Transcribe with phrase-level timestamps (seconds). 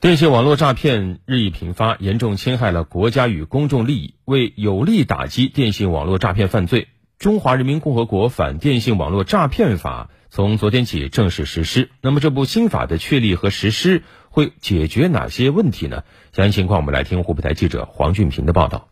[0.00, 4.14] 电信网络诈骗日益频发，严重侵害了国家与公众利益。
[4.24, 6.84] 为有力打击电信网络诈骗犯罪，
[7.18, 11.90] 《中华人民共和国反电信网络诈骗法》从昨天起正式实施。
[12.00, 16.04] 那么，这部新法的确立和实施会解决哪些问题呢？
[16.32, 18.88] 详细情况，我们来听湖北台记者黄俊平的报道。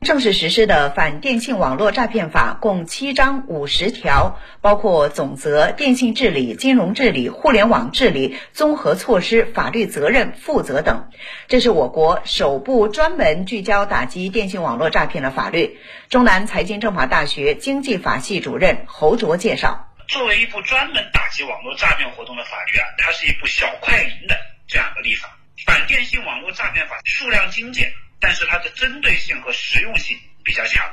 [0.00, 11.10] 正式实施的反电信网络诈骗法共七章五十条，包括总则、电信治理、金融治理、互联网治理、综合措施、法律责任负责等。
[11.48, 15.78] 这是我国首部专门聚焦打击电信网络诈骗的法律。
[16.08, 24.36] 中南财经政法大学经济法系主任侯卓介绍：作为一部专门打击网络诈骗活动的法律啊，它是一部小快灵的
[24.68, 25.36] 这样的立法。
[25.66, 27.92] 反电信网络诈骗法数量精简。
[28.20, 30.84] 但是它的针对性和实用性比较强，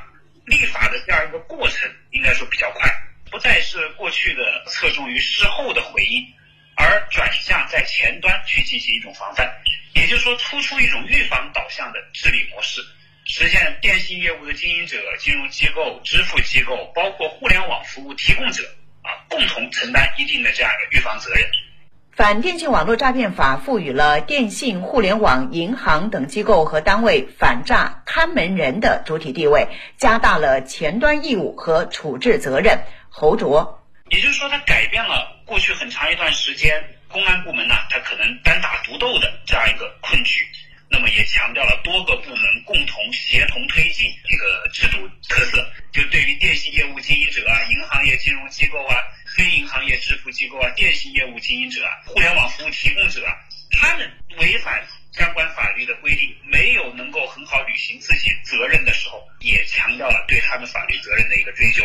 [0.44, 2.90] 立法的这样一个过程应该说比较快，
[3.30, 6.24] 不再是过去的侧重于事后的回应，
[6.76, 9.52] 而转向在前端去进行一种防范，
[9.94, 12.80] 也就是说突出一种预防导向的治理模式，
[13.24, 18.62] 实现电信业务的经营者、金融机构、支付机构，包括互联网服务提供者
[19.02, 21.50] 啊，共同承担一定的这样一个预防责任。
[22.16, 32.80] 反电信网络诈骗法赋予了电信、互联网、银行等机构和单位反诈看门人的主体地位，加大了前端义务和处置责任。
[33.10, 40.42] 侯卓，也就是说，它改变了过去很长一段时间公安部门呢，它可能单打独斗的这样一个困局。
[40.88, 44.96] 那么也强调了多个部门共同协同推进一个制度
[45.28, 45.58] 特色。
[45.92, 48.96] 就对于电信业务经营者啊、银行业金融机构啊、
[49.98, 53.32] 支付机构啊、电信业务经营者啊、互联网服务提供者啊，
[53.70, 61.82] 他们违反相关法律的规定，没有能够很好履行自己责任的时候，也强调了对他们法律责任的一个追究。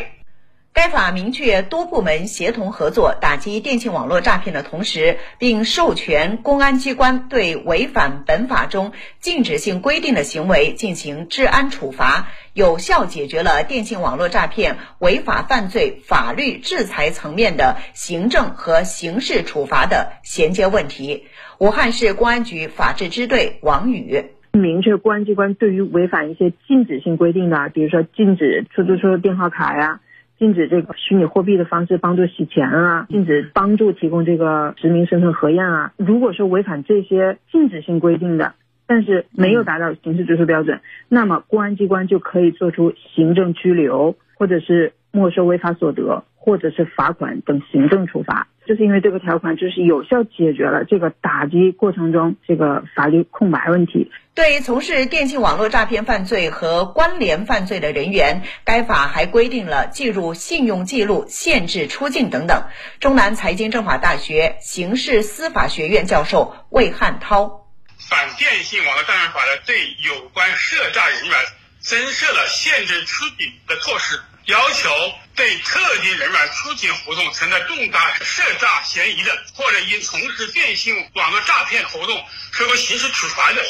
[0.82, 21.26] 该法明确多部门协同合作打击电信网络诈骗的同时，并授权公安机关对违反本法中禁止性规定的行为进行治安处罚，有效解决了电信网络诈骗违法犯罪法律制裁层面的行政和刑事处罚的衔接问题。
[21.60, 30.00] 武汉市公安局法制支队王宇明确公安机关对于违反一些禁止性规定的，比如说禁止出租车电话卡呀。
[30.42, 35.94] 禁止这个虚拟货币的方式帮助洗钱啊，禁止帮助提供这个实名身份核验啊。
[35.98, 38.56] 如果说违反这些禁止性规定的，
[38.88, 46.24] 但是没有达到刑事追诉标准，那么公安机关就可以做出行政拘留或者是没收违法所得。
[46.44, 54.10] 或者是罚款等行政处罚，就是因为这个条款就是有效解决了这个打击过程中这个法律空白问题。
[54.34, 62.64] 对从事电信网络诈骗犯罪和关联犯罪的人员，该法还规定了记入信用记录、限制出境等等。
[63.02, 67.68] 中南财经政法大学刑事司法学院教授魏汉涛，
[68.10, 69.76] 反电信网络诈骗法的对
[70.08, 71.36] 有关涉诈人员
[71.82, 74.18] 增设了限制出境的措施。
[74.46, 74.90] 要求
[75.36, 83.64] 对特定人员出境活动存在重大涉诈嫌疑的，或者因从事电信网络诈骗活动受到刑事处罚的，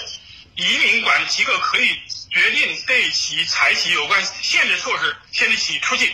[0.55, 1.89] 移民管机构可以
[2.29, 6.09] 决定对其采取有关限制措施，限制其出境。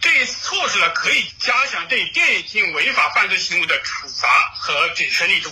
[0.00, 5.50] 这一措施呢，可以加强对电信违法犯罪行为的处罚和警示力度。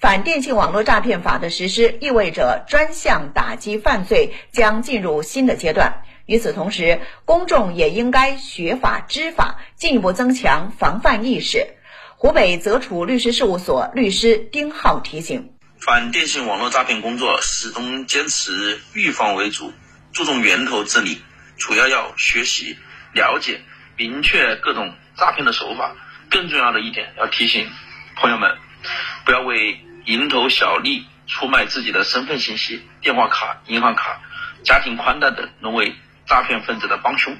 [0.00, 6.02] 反电信网络诈骗法的实施，意味着专项打击犯罪将进入新的阶段。
[6.26, 11.74] 与此同时，公众也应该学法知法，进一步增强防范意识。
[12.16, 19.70] 湖北泽楚律师事务所律师丁浩提醒：反电信网络诈骗工作始终坚持预防为主，
[20.12, 21.20] 注重源头治理，
[21.58, 22.78] 主要要学习、
[23.12, 23.60] 了解、
[23.98, 25.94] 明确各种诈骗的手法。
[26.30, 27.68] 更重要的一点，要提醒
[28.16, 28.56] 朋友们，
[29.26, 34.22] 不要为蝇头小利出卖自己的身份信息、电话卡、银行卡、
[34.64, 35.94] 家庭宽带等，沦为。
[36.26, 37.36] 诈骗分子的帮凶。